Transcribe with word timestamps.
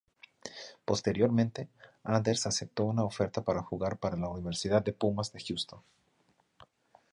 Posteriormente, 0.83 1.69
Anders 2.03 2.47
aceptó 2.47 2.85
una 2.85 3.03
oferta 3.03 3.43
para 3.43 3.61
jugar 3.61 3.99
para 3.99 4.17
la 4.17 4.29
Universidad 4.29 4.81
de 4.83 4.93
Pumas 4.93 5.31
de 5.31 5.43
Houston. 5.47 5.83